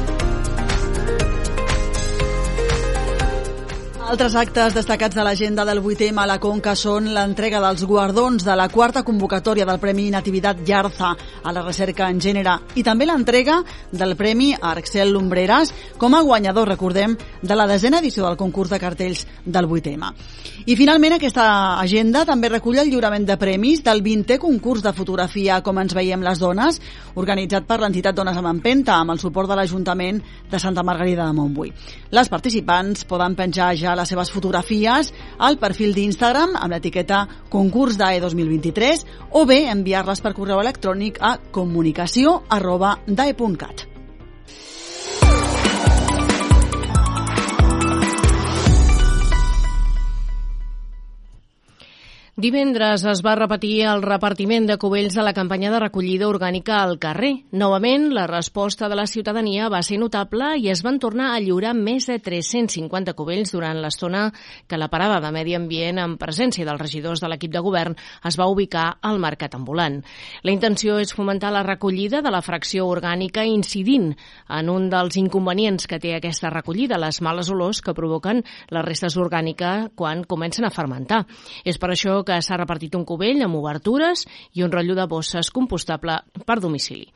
Altres 4.07 4.37
actes 4.39 4.71
destacats 4.71 5.17
de 5.19 5.23
l'agenda 5.27 5.65
del 5.67 5.81
8M 5.83 6.21
a 6.23 6.29
la 6.31 6.37
Conca 6.39 6.77
són 6.79 7.09
l'entrega 7.11 7.59
dels 7.59 7.83
guardons 7.91 8.45
de 8.47 8.55
la 8.55 8.69
quarta 8.71 9.01
convocatòria 9.03 9.65
del 9.67 9.81
Premi 9.83 10.05
Nativitat 10.15 10.61
Llarza 10.63 11.09
a 11.43 11.53
la 11.53 11.65
recerca 11.65 12.07
en 12.07 12.21
gènere 12.23 12.55
i 12.79 12.85
també 12.87 13.09
l'entrega 13.09 13.57
del 13.91 14.15
Premi 14.15 14.53
Arxel 14.55 15.11
Lumbreras 15.11 15.73
com 15.99 16.15
a 16.15 16.21
guanyador, 16.23 16.69
recordem, 16.71 17.17
de 17.43 17.57
la 17.59 17.67
desena 17.67 17.99
edició 17.99 18.29
del 18.29 18.37
concurs 18.39 18.71
de 18.71 18.79
cartells 18.79 19.25
del 19.45 19.67
8M. 19.67 20.13
I 20.71 20.79
finalment 20.79 21.17
aquesta 21.17 21.49
agenda 21.83 22.23
també 22.25 22.53
recull 22.53 22.79
el 22.79 22.93
lliurament 22.93 23.27
de 23.27 23.37
premis 23.43 23.83
del 23.83 24.05
20è 24.07 24.39
concurs 24.39 24.87
de 24.87 24.95
fotografia 24.95 25.59
Com 25.67 25.83
ens 25.83 25.97
veiem 25.99 26.23
les 26.23 26.39
dones, 26.39 26.79
organitzat 27.19 27.67
per 27.67 27.81
l'entitat 27.83 28.15
Dones 28.15 28.39
amb 28.39 28.53
Empenta 28.55 29.01
amb 29.01 29.17
el 29.17 29.19
suport 29.19 29.51
de 29.51 29.59
l'Ajuntament 29.59 30.23
de 30.47 30.63
Santa 30.63 30.87
Margarida 30.87 31.27
de 31.27 31.35
Montbui. 31.35 31.75
Les 32.15 32.31
participants 32.31 33.03
poden 33.11 33.35
penjar 33.35 33.75
ja 33.75 33.96
les 33.97 34.13
seves 34.13 34.31
fotografies 34.35 35.13
al 35.39 35.59
perfil 35.63 35.97
d'Instagram 35.97 36.57
amb 36.61 36.77
l'etiqueta 36.77 37.25
concurs 37.51 37.99
d'AE 37.99 38.21
2023 38.23 39.07
o 39.33 39.45
bé 39.49 39.65
enviar-les 39.73 40.23
per 40.23 40.37
correu 40.37 40.63
electrònic 40.63 41.21
a 41.21 41.37
comunicació 41.51 42.43
arroba 42.49 42.99
dae.cat. 43.07 43.96
Divendres 52.37 53.01
es 53.09 53.23
va 53.25 53.33
repetir 53.39 53.87
el 53.89 54.03
repartiment 54.05 54.67
de 54.69 54.75
cubells 54.77 55.15
de 55.17 55.23
la 55.25 55.33
campanya 55.33 55.71
de 55.73 55.79
recollida 55.81 56.27
orgànica 56.29 56.83
al 56.83 56.99
carrer. 57.01 57.31
Novament, 57.57 58.11
la 58.13 58.27
resposta 58.29 58.91
de 58.93 58.97
la 58.99 59.07
ciutadania 59.09 59.71
va 59.73 59.79
ser 59.81 59.97
notable 59.97 60.51
i 60.61 60.69
es 60.69 60.83
van 60.85 60.99
tornar 61.01 61.31
a 61.33 61.39
lliurar 61.41 61.73
més 61.73 62.05
de 62.11 62.19
350 62.21 63.15
cubells 63.17 63.55
durant 63.55 63.81
l'estona 63.81 64.27
que 64.69 64.77
la 64.77 64.91
parada 64.93 65.17
de 65.25 65.31
Medi 65.33 65.55
Ambient 65.57 66.03
en 66.03 66.19
presència 66.21 66.67
dels 66.69 66.83
regidors 66.83 67.23
de 67.25 67.31
l'equip 67.33 67.55
de 67.55 67.63
govern 67.65 67.97
es 68.29 68.37
va 68.37 68.51
ubicar 68.53 68.85
al 69.01 69.17
mercat 69.17 69.57
ambulant. 69.57 70.03
La 70.45 70.53
intenció 70.53 70.99
és 71.01 71.17
fomentar 71.17 71.55
la 71.57 71.65
recollida 71.65 72.21
de 72.21 72.35
la 72.37 72.43
fracció 72.45 72.85
orgànica 72.85 73.47
incidint 73.49 74.13
en 74.51 74.69
un 74.69 74.91
dels 74.93 75.17
inconvenients 75.17 75.89
que 75.89 76.03
té 76.05 76.13
aquesta 76.19 76.53
recollida, 76.53 77.01
les 77.01 77.23
males 77.25 77.49
olors 77.49 77.81
que 77.81 77.97
provoquen 77.97 78.45
les 78.69 78.87
restes 78.91 79.17
orgàniques 79.17 79.89
quan 79.97 80.29
comencen 80.29 80.69
a 80.69 80.75
fermentar. 80.83 81.25
És 81.65 81.81
per 81.81 81.95
això 81.97 82.21
que 82.27 82.41
s'ha 82.43 82.59
repartit 82.59 82.95
un 82.99 83.07
cubell 83.09 83.41
amb 83.47 83.57
obertures 83.61 84.27
i 84.55 84.67
un 84.67 84.73
rotllo 84.75 84.99
de 84.99 85.07
bosses 85.09 85.51
compostable 85.55 86.21
per 86.45 86.61
domicili. 86.61 87.07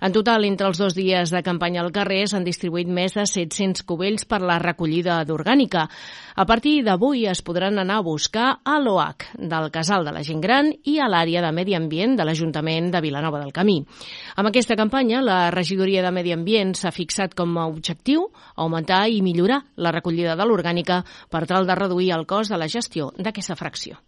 En 0.00 0.12
total, 0.12 0.44
entre 0.44 0.66
els 0.66 0.78
dos 0.80 0.94
dies 0.96 1.30
de 1.30 1.42
campanya 1.46 1.82
al 1.84 1.92
carrer 1.94 2.24
s'han 2.28 2.46
distribuït 2.46 2.88
més 2.90 3.14
de 3.14 3.24
700 3.28 3.84
cubells 3.86 4.26
per 4.28 4.40
la 4.42 4.58
recollida 4.58 5.20
d'orgànica. 5.24 5.86
A 6.34 6.46
partir 6.48 6.82
d'avui 6.86 7.26
es 7.30 7.42
podran 7.46 7.78
anar 7.78 8.00
a 8.00 8.06
buscar 8.06 8.48
a 8.64 8.78
l'OAC 8.82 9.28
del 9.38 9.70
Casal 9.74 10.04
de 10.04 10.14
la 10.16 10.24
Gent 10.26 10.42
Gran 10.42 10.72
i 10.84 10.98
a 10.98 11.08
l'àrea 11.10 11.44
de 11.44 11.52
Medi 11.54 11.76
Ambient 11.78 12.16
de 12.18 12.26
l'Ajuntament 12.26 12.90
de 12.90 13.02
Vilanova 13.04 13.42
del 13.42 13.54
Camí. 13.54 13.78
Amb 14.36 14.50
aquesta 14.50 14.76
campanya, 14.76 15.22
la 15.22 15.50
regidoria 15.54 16.02
de 16.02 16.10
Medi 16.14 16.34
Ambient 16.34 16.74
s'ha 16.78 16.94
fixat 16.94 17.36
com 17.38 17.54
a 17.58 17.68
objectiu 17.70 18.28
augmentar 18.56 19.06
i 19.08 19.22
millorar 19.22 19.62
la 19.76 19.94
recollida 19.94 20.34
de 20.36 20.48
l'orgànica 20.48 21.04
per 21.30 21.46
tal 21.46 21.68
de 21.68 21.78
reduir 21.78 22.10
el 22.18 22.26
cost 22.26 22.50
de 22.50 22.58
la 22.58 22.68
gestió 22.68 23.12
d'aquesta 23.16 23.56
fracció. 23.56 24.02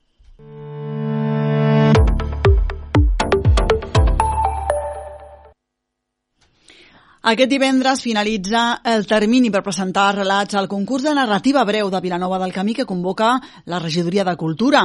Aquest 7.27 7.51
divendres 7.51 8.05
finalitza 8.05 8.61
el 8.87 9.03
termini 9.11 9.49
per 9.51 9.65
presentar 9.67 10.13
relats 10.15 10.55
al 10.55 10.69
concurs 10.71 11.03
de 11.03 11.15
narrativa 11.17 11.65
breu 11.67 11.89
de 11.91 12.01
Vilanova 12.05 12.39
del 12.39 12.53
Camí 12.55 12.71
que 12.79 12.87
convoca 12.87 13.33
la 13.67 13.81
Regidoria 13.83 14.23
de 14.23 14.37
Cultura. 14.39 14.85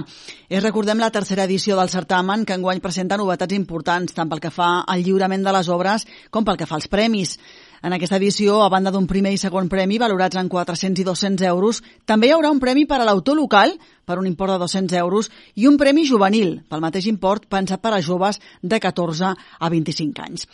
És, 0.49 0.63
recordem, 0.63 0.97
la 0.97 1.11
tercera 1.13 1.45
edició 1.45 1.77
del 1.77 1.93
certamen 1.93 2.41
que 2.41 2.57
enguany 2.57 2.81
presenta 2.81 3.19
novetats 3.21 3.53
importants 3.53 4.17
tant 4.17 4.31
pel 4.31 4.41
que 4.41 4.49
fa 4.49 4.79
al 4.81 5.05
lliurament 5.05 5.45
de 5.45 5.53
les 5.53 5.69
obres 5.69 6.07
com 6.31 6.41
pel 6.41 6.57
que 6.57 6.65
fa 6.65 6.79
als 6.81 6.89
premis. 6.89 7.37
En 7.81 7.93
aquesta 7.95 8.19
edició, 8.19 8.59
a 8.61 8.69
banda 8.69 8.91
d'un 8.93 9.07
primer 9.09 9.31
i 9.33 9.39
segon 9.41 9.65
premi 9.69 9.97
valorats 9.97 10.37
en 10.37 10.49
400 10.53 11.01
i 11.01 11.05
200 11.05 11.47
euros, 11.49 11.79
també 12.05 12.27
hi 12.29 12.33
haurà 12.35 12.51
un 12.53 12.59
premi 12.61 12.83
per 12.85 12.99
a 13.01 13.05
l'autor 13.07 13.33
local 13.39 13.73
per 14.05 14.19
un 14.21 14.27
import 14.29 14.53
de 14.53 14.59
200 14.61 14.99
euros 14.99 15.31
i 15.57 15.65
un 15.65 15.79
premi 15.81 16.03
juvenil 16.05 16.59
pel 16.69 16.83
mateix 16.83 17.07
import 17.09 17.47
pensat 17.49 17.81
per 17.81 17.95
a 17.95 18.01
joves 18.05 18.37
de 18.61 18.79
14 18.79 19.31
a 19.33 19.69
25 19.73 20.21
anys. 20.21 20.45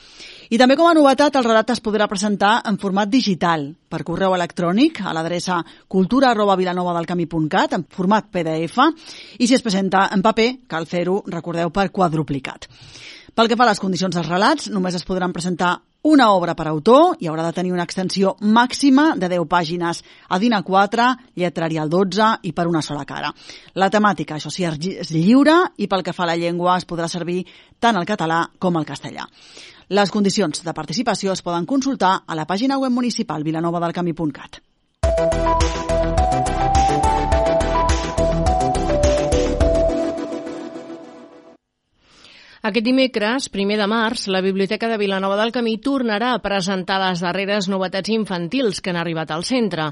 I 0.50 0.60
també 0.62 0.78
com 0.80 0.88
a 0.88 0.94
novetat 0.96 1.36
el 1.36 1.44
relat 1.44 1.74
es 1.76 1.84
podrà 1.84 2.08
presentar 2.08 2.62
en 2.64 2.80
format 2.80 3.12
digital 3.12 3.74
per 3.92 4.06
correu 4.08 4.36
electrònic 4.38 5.02
a 5.04 5.12
l'adreça 5.12 5.60
cultura 5.88 6.32
arroba 6.32 6.56
en 6.58 7.84
format 7.90 8.32
PDF 8.32 8.80
i 9.40 9.48
si 9.48 9.54
es 9.54 9.62
presenta 9.62 10.08
en 10.14 10.22
paper 10.22 10.68
cal 10.68 10.86
fer-ho, 10.86 11.24
recordeu, 11.28 11.70
per 11.72 11.92
quadruplicat. 11.92 12.68
Pel 13.36 13.48
que 13.48 13.56
fa 13.56 13.68
a 13.68 13.70
les 13.70 13.80
condicions 13.80 14.16
dels 14.16 14.30
relats, 14.30 14.70
només 14.74 14.96
es 14.96 15.04
podran 15.06 15.34
presentar 15.34 15.87
una 16.04 16.32
obra 16.32 16.54
per 16.56 16.68
autor 16.68 17.18
i 17.20 17.28
haurà 17.28 17.44
de 17.48 17.54
tenir 17.56 17.74
una 17.74 17.84
extensió 17.84 18.36
màxima 18.42 19.16
de 19.16 19.30
10 19.30 19.48
pàgines 19.50 20.04
a 20.30 20.40
DIN 20.40 20.54
A4, 20.54 21.08
lletrari 21.36 21.78
al 21.78 21.90
12 21.90 22.30
i 22.44 22.54
per 22.54 22.68
una 22.68 22.82
sola 22.82 23.06
cara. 23.06 23.34
La 23.76 23.90
temàtica, 23.90 24.38
això 24.38 24.52
sí, 24.54 24.64
és 24.64 25.12
lliure 25.12 25.58
i 25.78 25.88
pel 25.88 26.04
que 26.04 26.14
fa 26.14 26.24
a 26.24 26.32
la 26.32 26.38
llengua 26.38 26.78
es 26.78 26.88
podrà 26.88 27.08
servir 27.08 27.46
tant 27.80 27.98
el 27.98 28.06
català 28.06 28.46
com 28.60 28.78
el 28.78 28.86
castellà. 28.86 29.28
Les 29.90 30.12
condicions 30.12 30.64
de 30.64 30.74
participació 30.74 31.32
es 31.32 31.42
poden 31.42 31.66
consultar 31.66 32.24
a 32.28 32.36
la 32.36 32.46
pàgina 32.46 32.78
web 32.78 32.92
municipal 32.92 33.44
vilanovadelcamí.cat. 33.44 34.62
Aquest 42.68 42.84
dimecres, 42.84 43.46
primer 43.48 43.78
de 43.80 43.86
març, 43.88 44.26
la 44.28 44.42
Biblioteca 44.44 44.90
de 44.92 44.98
Vilanova 45.00 45.38
del 45.40 45.54
Camí 45.56 45.78
tornarà 45.80 46.34
a 46.36 46.42
presentar 46.44 46.98
les 47.00 47.22
darreres 47.24 47.70
novetats 47.72 48.12
infantils 48.12 48.82
que 48.84 48.92
han 48.92 49.00
arribat 49.00 49.32
al 49.32 49.46
centre. 49.48 49.86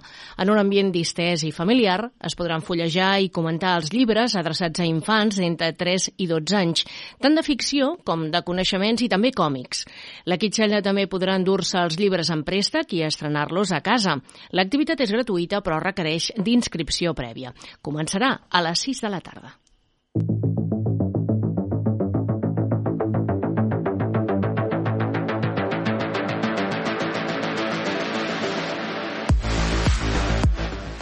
En 0.43 0.51
un 0.51 0.59
ambient 0.59 0.89
distès 0.91 1.45
i 1.47 1.53
familiar, 1.55 2.09
es 2.19 2.35
podran 2.35 2.65
fullejar 2.67 3.13
i 3.23 3.31
comentar 3.31 3.77
els 3.79 3.93
llibres 3.95 4.35
adreçats 4.35 4.83
a 4.83 4.89
infants 4.89 5.39
d'entre 5.39 5.71
3 5.71 6.09
i 6.17 6.27
12 6.27 6.59
anys, 6.59 6.83
tant 7.23 7.39
de 7.39 7.47
ficció 7.47 7.93
com 8.03 8.27
de 8.33 8.43
coneixements 8.43 9.07
i 9.07 9.11
també 9.13 9.31
còmics. 9.31 9.85
La 10.27 10.35
Quitxella 10.35 10.83
també 10.83 11.07
podrà 11.07 11.39
endur-se 11.39 11.79
els 11.79 11.95
llibres 11.95 12.33
en 12.35 12.43
préstec 12.43 12.91
i 12.91 13.05
estrenar-los 13.07 13.71
a 13.71 13.79
casa. 13.85 14.19
L'activitat 14.51 14.99
és 14.99 15.15
gratuïta 15.15 15.63
però 15.63 15.79
requereix 15.79 16.33
d'inscripció 16.35 17.15
prèvia. 17.15 17.55
Començarà 17.79 18.41
a 18.51 18.67
les 18.67 18.83
6 18.89 19.07
de 19.07 19.15
la 19.15 19.23
tarda. 19.23 19.61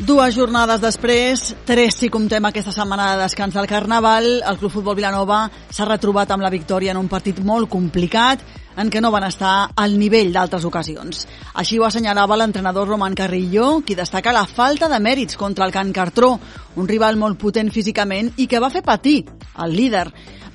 Dues 0.03 0.36
jornades 0.36 0.81
després, 0.83 1.41
tres 1.63 1.95
si 1.95 2.10
comptem 2.12 2.43
aquesta 2.43 2.74
setmana 2.75 3.05
de 3.13 3.22
descans 3.22 3.53
del 3.55 3.69
Carnaval, 3.72 4.25
el 4.43 4.57
Club 4.60 4.74
Futbol 4.74 4.98
Vilanova 4.98 5.45
s'ha 5.72 5.88
retrobat 5.88 6.33
amb 6.36 6.43
la 6.43 6.51
victòria 6.51 6.91
en 6.91 7.00
un 7.00 7.07
partit 7.07 7.39
molt 7.39 7.69
complicat 7.72 8.43
en 8.83 8.91
què 8.91 9.00
no 9.00 9.13
van 9.15 9.24
estar 9.29 9.69
al 9.79 9.95
nivell 9.95 10.33
d'altres 10.36 10.67
ocasions. 10.67 11.24
Així 11.55 11.79
ho 11.79 11.88
assenyalava 11.88 12.36
l'entrenador 12.36 12.91
Roman 12.91 13.15
Carrillo, 13.15 13.77
qui 13.88 13.95
destaca 13.95 14.36
la 14.36 14.43
falta 14.43 14.91
de 14.91 15.00
mèrits 15.00 15.39
contra 15.39 15.63
el 15.63 15.72
Can 15.72 15.95
Cartró, 15.95 16.33
un 16.75 16.89
rival 16.91 17.15
molt 17.15 17.39
potent 17.39 17.72
físicament 17.72 18.33
i 18.36 18.50
que 18.51 18.60
va 18.60 18.74
fer 18.74 18.83
patir 18.83 19.22
el 19.63 19.77
líder. 19.77 20.10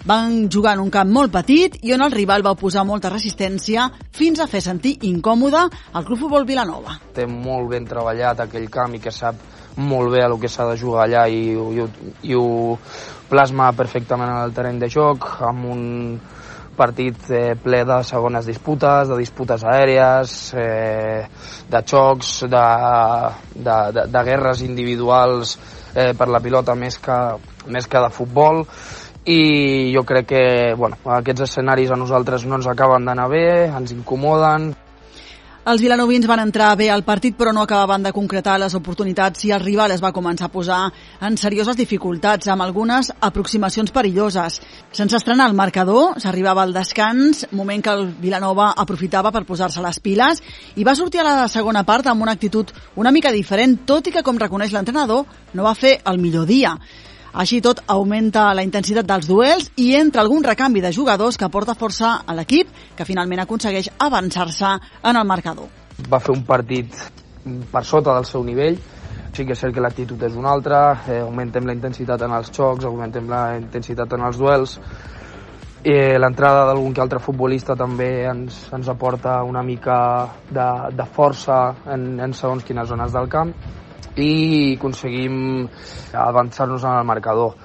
Van 0.09 0.49
jugar 0.49 0.73
en 0.79 0.81
un 0.87 0.89
camp 0.89 1.11
molt 1.13 1.29
petit 1.35 1.75
i 1.85 1.93
on 1.93 2.01
el 2.01 2.15
rival 2.15 2.41
va 2.47 2.55
posar 2.57 2.81
molta 2.89 3.11
resistència 3.13 3.83
fins 4.17 4.41
a 4.41 4.47
fer 4.49 4.63
sentir 4.65 4.95
incòmode 5.05 5.61
el 5.69 6.07
Club 6.07 6.23
Futbol 6.23 6.47
Vilanova. 6.49 6.95
Té 7.13 7.27
molt 7.29 7.69
ben 7.69 7.85
treballat 7.85 8.41
aquell 8.41 8.71
camp 8.73 8.95
i 8.97 9.03
que 9.05 9.13
sap 9.13 9.43
molt 9.77 10.09
bé 10.15 10.23
el 10.25 10.39
que 10.41 10.49
s'ha 10.49 10.65
de 10.71 10.79
jugar 10.81 11.03
allà 11.05 11.27
i, 11.29 11.53
i, 11.53 11.85
i 12.31 12.39
ho 12.39 12.79
plasma 13.29 13.67
perfectament 13.77 14.33
en 14.33 14.41
el 14.47 14.55
terreny 14.57 14.79
de 14.81 14.89
joc 14.95 15.27
amb 15.45 15.67
un 15.75 15.83
partit 16.79 17.29
eh, 17.29 17.53
ple 17.61 17.83
de 17.85 17.99
segones 18.07 18.49
disputes, 18.49 19.11
de 19.11 19.19
disputes 19.19 19.67
aèries, 19.67 20.39
eh, 20.57 21.27
de 21.69 21.83
xocs, 21.85 22.31
de, 22.49 22.65
de, 23.59 23.77
de, 23.99 24.07
de 24.15 24.25
guerres 24.31 24.65
individuals 24.65 25.59
eh, 25.93 26.15
per 26.17 26.31
la 26.33 26.41
pilota 26.41 26.79
més 26.79 26.97
que, 26.97 27.19
més 27.69 27.91
que 27.91 28.03
de 28.07 28.11
futbol 28.15 28.65
i 29.29 29.93
jo 29.93 30.05
crec 30.09 30.27
que 30.31 30.45
bueno, 30.75 30.97
aquests 31.05 31.45
escenaris 31.51 31.91
a 31.93 32.01
nosaltres 32.01 32.47
no 32.49 32.57
ens 32.57 32.69
acaben 32.71 33.05
d'anar 33.05 33.29
bé, 33.29 33.49
ens 33.69 33.93
incomoden. 33.93 34.71
Els 35.69 35.83
vilanovins 35.85 36.25
van 36.25 36.41
entrar 36.41 36.71
bé 36.81 36.87
al 36.89 37.03
partit 37.05 37.35
però 37.37 37.51
no 37.53 37.61
acabaven 37.61 38.07
de 38.07 38.13
concretar 38.17 38.55
les 38.57 38.73
oportunitats 38.79 39.43
i 39.45 39.51
el 39.53 39.61
rival 39.61 39.93
es 39.93 40.01
va 40.01 40.15
començar 40.17 40.47
a 40.47 40.53
posar 40.55 40.79
en 41.29 41.35
serioses 41.37 41.77
dificultats 41.77 42.49
amb 42.49 42.65
algunes 42.65 43.11
aproximacions 43.21 43.93
perilloses. 43.93 44.63
Sense 44.97 45.19
estrenar 45.19 45.51
el 45.51 45.59
marcador, 45.59 46.17
s'arribava 46.23 46.63
al 46.65 46.73
descans, 46.73 47.45
moment 47.53 47.85
que 47.85 47.93
el 47.93 48.07
Vilanova 48.23 48.71
aprofitava 48.81 49.35
per 49.35 49.45
posar-se 49.45 49.85
les 49.85 50.01
piles 50.01 50.41
i 50.77 50.89
va 50.89 50.97
sortir 50.97 51.21
a 51.21 51.27
la 51.29 51.51
segona 51.53 51.85
part 51.85 52.09
amb 52.09 52.25
una 52.25 52.33
actitud 52.33 52.73
una 52.97 53.13
mica 53.13 53.35
diferent, 53.37 53.83
tot 53.85 54.09
i 54.09 54.15
que, 54.17 54.25
com 54.25 54.41
reconeix 54.41 54.73
l'entrenador, 54.73 55.29
no 55.53 55.69
va 55.69 55.77
fer 55.77 55.99
el 56.09 56.17
millor 56.17 56.49
dia. 56.49 56.79
Així 57.33 57.61
tot, 57.61 57.83
augmenta 57.87 58.47
la 58.57 58.65
intensitat 58.65 59.07
dels 59.07 59.29
duels 59.29 59.69
i 59.77 59.93
entra 59.99 60.23
algun 60.25 60.45
recanvi 60.45 60.81
de 60.81 60.93
jugadors 60.93 61.37
que 61.37 61.49
porta 61.53 61.75
força 61.77 62.23
a 62.25 62.35
l'equip, 62.35 62.71
que 62.97 63.05
finalment 63.05 63.45
aconsegueix 63.45 63.91
avançar-se 63.99 64.71
en 65.03 65.17
el 65.17 65.27
marcador. 65.29 65.69
Va 66.09 66.21
fer 66.21 66.33
un 66.33 66.45
partit 66.49 66.95
per 67.73 67.85
sota 67.85 68.15
del 68.15 68.25
seu 68.25 68.45
nivell, 68.45 68.79
sí 69.35 69.45
que 69.45 69.53
és 69.53 69.61
cert 69.61 69.75
que 69.75 69.85
l'actitud 69.85 70.23
és 70.25 70.37
una 70.37 70.51
altra, 70.55 70.81
eh, 71.07 71.21
augmentem 71.21 71.67
la 71.67 71.77
intensitat 71.77 72.23
en 72.25 72.33
els 72.33 72.51
xocs, 72.51 72.87
augmentem 72.89 73.29
la 73.29 73.43
intensitat 73.59 74.13
en 74.17 74.25
els 74.25 74.39
duels, 74.39 74.79
eh, 75.85 76.17
l'entrada 76.19 76.65
d'algun 76.67 76.95
que 76.95 77.03
altre 77.05 77.21
futbolista 77.21 77.77
també 77.77 78.25
ens, 78.27 78.65
ens 78.73 78.89
aporta 78.89 79.43
una 79.45 79.63
mica 79.63 79.99
de, 80.51 80.71
de 80.97 81.07
força 81.13 81.75
en, 81.93 82.19
en 82.21 82.33
segons 82.33 82.65
quines 82.65 82.89
zones 82.89 83.13
del 83.13 83.29
camp 83.29 83.53
i 84.17 84.77
aconseguim 84.77 85.67
avançar-nos 86.13 86.85
en 86.85 86.99
el 86.99 87.05
marcador. 87.05 87.57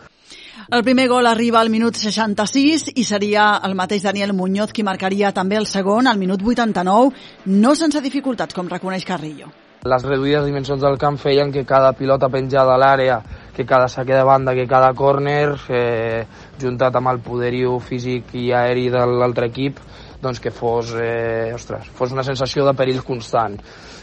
El 0.71 0.83
primer 0.83 1.07
gol 1.09 1.27
arriba 1.27 1.59
al 1.59 1.69
minut 1.69 1.97
66 1.99 2.91
i 2.95 3.03
seria 3.03 3.59
el 3.67 3.75
mateix 3.75 4.03
Daniel 4.05 4.33
Muñoz 4.33 4.71
qui 4.71 4.85
marcaria 4.85 5.33
també 5.33 5.57
el 5.59 5.67
segon 5.67 6.07
al 6.07 6.17
minut 6.17 6.41
89, 6.41 7.11
no 7.45 7.75
sense 7.75 8.01
dificultats, 8.01 8.55
com 8.55 8.69
reconeix 8.71 9.05
Carrillo. 9.05 9.51
Les 9.83 10.03
reduïdes 10.07 10.45
dimensions 10.47 10.79
del 10.79 10.95
camp 10.97 11.17
feien 11.19 11.51
que 11.51 11.65
cada 11.67 11.91
pilota 11.91 12.29
penjada 12.31 12.71
a 12.71 12.79
l'àrea 12.79 13.17
que 13.53 13.65
cada 13.67 13.89
saque 13.91 14.15
de 14.15 14.23
banda, 14.23 14.53
que 14.55 14.65
cada 14.65 14.93
córner, 14.93 15.57
eh, 15.67 16.23
juntat 16.61 16.95
amb 16.95 17.11
el 17.11 17.19
poderiu 17.19 17.79
físic 17.83 18.31
i 18.39 18.51
aeri 18.55 18.87
de 18.89 19.03
l'altre 19.05 19.51
equip, 19.51 19.81
doncs 20.23 20.39
que 20.41 20.51
fos, 20.51 20.93
eh, 20.99 21.51
ostres, 21.55 21.89
fos 21.97 22.13
una 22.15 22.23
sensació 22.23 22.65
de 22.65 22.73
perill 22.77 23.03
constant. 23.05 23.59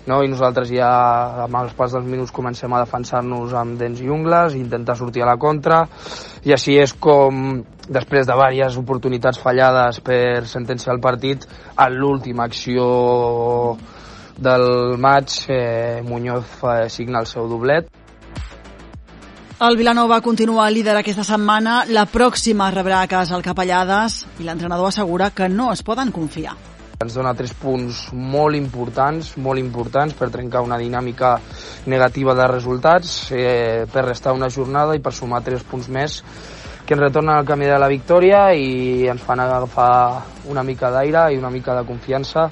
No? 0.07 0.21
I 0.25 0.31
nosaltres 0.33 0.71
ja 0.73 0.91
amb 1.45 1.59
els 1.61 1.75
pas 1.77 1.93
dels 1.93 2.07
minuts 2.09 2.33
comencem 2.33 2.73
a 2.73 2.83
defensar-nos 2.85 3.55
amb 3.57 3.79
dents 3.81 4.01
i 4.01 4.09
ungles, 4.09 4.57
intentar 4.59 4.97
sortir 4.97 5.25
a 5.25 5.31
la 5.33 5.39
contra, 5.41 5.83
i 6.45 6.55
així 6.57 6.79
és 6.81 6.95
com, 6.95 7.61
després 7.89 8.29
de 8.29 8.37
diverses 8.37 8.79
oportunitats 8.81 9.41
fallades 9.41 10.01
per 10.05 10.47
sentenciar 10.49 10.97
el 10.97 11.03
partit, 11.05 11.49
a 11.77 11.89
l'última 11.93 12.47
acció 12.49 13.77
del 14.41 14.97
maig 14.97 15.35
eh, 15.53 16.01
Muñoz 16.07 16.61
eh, 16.65 16.89
signa 16.89 17.21
el 17.21 17.29
seu 17.29 17.49
doblet 17.49 17.91
el 19.61 19.77
Vilanova 19.77 20.23
continua 20.25 20.71
líder 20.73 20.95
aquesta 20.97 21.25
setmana. 21.27 21.83
La 21.93 22.07
pròxima 22.09 22.71
rebrà 22.73 23.03
a 23.05 23.09
casa 23.11 23.35
el 23.37 23.43
Capellades 23.45 24.23
i 24.41 24.47
l'entrenador 24.47 24.89
assegura 24.89 25.31
que 25.37 25.51
no 25.53 25.69
es 25.73 25.83
poden 25.85 26.09
confiar. 26.17 26.55
Ens 27.05 27.17
dona 27.17 27.35
tres 27.37 27.53
punts 27.53 28.07
molt 28.13 28.57
importants, 28.57 29.35
molt 29.37 29.61
importants 29.61 30.17
per 30.17 30.31
trencar 30.33 30.63
una 30.65 30.79
dinàmica 30.81 31.35
negativa 31.93 32.35
de 32.37 32.47
resultats, 32.49 33.29
eh, 33.33 33.85
per 33.93 34.07
restar 34.07 34.33
una 34.33 34.49
jornada 34.49 34.97
i 34.97 35.01
per 35.05 35.13
sumar 35.13 35.43
tres 35.45 35.63
punts 35.63 35.89
més 35.89 36.23
que 36.87 36.97
ens 36.97 37.03
retornen 37.03 37.37
al 37.37 37.45
camí 37.45 37.69
de 37.69 37.79
la 37.79 37.89
victòria 37.89 38.55
i 38.57 39.09
ens 39.09 39.21
fan 39.21 39.41
agafar 39.41 40.25
una 40.49 40.65
mica 40.65 40.91
d'aire 40.91 41.35
i 41.35 41.39
una 41.39 41.51
mica 41.51 41.77
de 41.77 41.85
confiança 41.85 42.49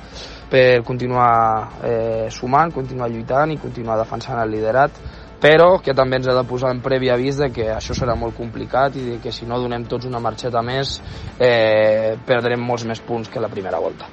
per 0.48 0.84
continuar 0.84 1.80
eh, 1.84 2.28
sumant, 2.30 2.72
continuar 2.72 3.08
lluitant 3.08 3.52
i 3.52 3.58
continuar 3.60 3.96
defensant 3.96 4.40
el 4.44 4.52
liderat 4.52 5.00
però 5.40 5.78
que 5.82 5.94
també 5.94 6.18
ens 6.18 6.28
ha 6.28 6.36
de 6.36 6.46
posar 6.48 6.72
en 6.74 6.80
previ 6.82 7.12
avís 7.14 7.38
de 7.38 7.50
que 7.54 7.68
això 7.74 7.94
serà 7.94 8.16
molt 8.18 8.36
complicat 8.36 8.96
i 8.98 9.18
que 9.22 9.32
si 9.32 9.46
no 9.46 9.60
donem 9.62 9.86
tots 9.86 10.08
una 10.10 10.22
marxeta 10.22 10.62
més 10.62 10.98
eh, 11.38 12.16
perdrem 12.26 12.60
molts 12.60 12.88
més 12.88 13.00
punts 13.00 13.30
que 13.30 13.42
la 13.42 13.52
primera 13.52 13.78
volta. 13.78 14.10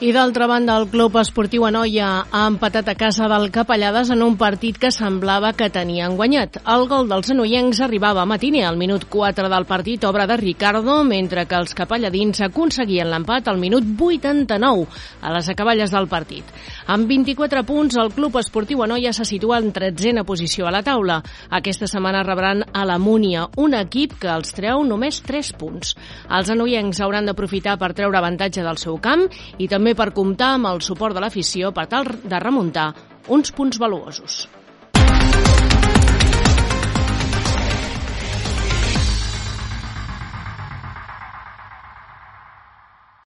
I 0.00 0.10
d'altra 0.10 0.48
banda, 0.50 0.74
el 0.74 0.88
Club 0.90 1.14
Esportiu 1.20 1.62
Anoia 1.68 2.26
ha 2.26 2.40
empatat 2.50 2.88
a 2.90 2.94
casa 2.98 3.28
del 3.30 3.52
Capellades 3.54 4.08
en 4.10 4.24
un 4.24 4.34
partit 4.36 4.74
que 4.82 4.90
semblava 4.90 5.52
que 5.54 5.68
tenien 5.70 6.16
guanyat. 6.18 6.58
El 6.66 6.88
gol 6.90 7.06
dels 7.08 7.30
anoiencs 7.30 7.78
arribava 7.86 8.24
a 8.24 8.26
matiner 8.26 8.64
al 8.66 8.76
minut 8.76 9.06
4 9.08 9.46
del 9.48 9.66
partit, 9.68 10.02
obra 10.04 10.26
de 10.26 10.36
Ricardo, 10.36 10.96
mentre 11.06 11.44
que 11.46 11.54
els 11.54 11.76
capelladins 11.78 12.42
aconseguien 12.42 13.06
l'empat 13.06 13.46
al 13.48 13.60
minut 13.62 13.86
89 13.86 14.88
a 15.22 15.32
les 15.36 15.48
acaballes 15.54 15.94
del 15.94 16.08
partit. 16.10 16.50
Amb 16.90 17.06
24 17.06 17.62
punts, 17.62 17.94
el 17.94 18.10
Club 18.18 18.40
Esportiu 18.42 18.82
Anoia 18.82 19.14
se 19.14 19.24
situa 19.24 19.62
en 19.62 19.70
tretzena 19.72 20.26
posició 20.26 20.66
a 20.66 20.74
la 20.74 20.82
taula. 20.82 21.20
Aquesta 21.50 21.86
setmana 21.86 22.24
rebran 22.26 22.64
a 22.72 22.84
la 22.84 22.98
Múnia, 22.98 23.46
un 23.62 23.78
equip 23.78 24.18
que 24.18 24.34
els 24.34 24.58
treu 24.58 24.82
només 24.82 25.22
3 25.22 25.54
punts. 25.54 25.94
Els 26.34 26.50
anoiencs 26.50 27.00
hauran 27.00 27.30
d'aprofitar 27.30 27.78
per 27.78 27.94
treure 27.94 28.18
avantatge 28.18 28.66
del 28.66 28.82
seu 28.82 28.98
camp 28.98 29.28
i 29.56 29.70
també 29.70 29.83
també 29.84 29.98
per 30.00 30.14
comptar 30.16 30.54
amb 30.56 30.70
el 30.70 30.78
suport 30.80 31.12
de 31.12 31.20
l'afició 31.20 31.68
per 31.76 31.84
tal 31.92 32.08
de 32.08 32.38
remuntar 32.40 32.86
uns 33.36 33.52
punts 33.52 33.76
valuosos. 33.76 34.46